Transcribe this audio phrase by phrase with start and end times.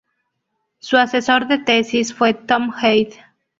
[0.79, 3.09] Su asesor de tesis fue Tom Head.